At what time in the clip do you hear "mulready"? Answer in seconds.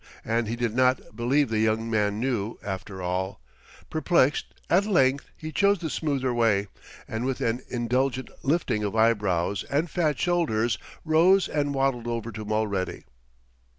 12.43-13.03